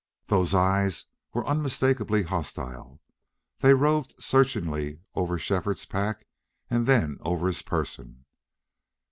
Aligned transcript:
Those 0.29 0.55
eyes 0.55 1.05
were 1.31 1.45
unmistakably 1.45 2.23
hostile. 2.23 2.99
They 3.59 3.75
roved 3.75 4.15
searchingly 4.19 5.01
over 5.13 5.37
Shefford's 5.37 5.85
pack 5.85 6.25
and 6.71 6.87
then 6.87 7.19
over 7.21 7.45
his 7.45 7.61
person. 7.61 8.25